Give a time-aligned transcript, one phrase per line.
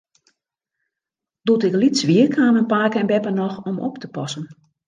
[1.43, 4.45] Doe't ik lyts wie, kamen pake en beppe noch om op te passen.